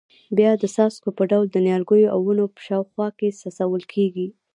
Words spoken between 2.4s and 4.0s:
په شاوخوا کې څڅول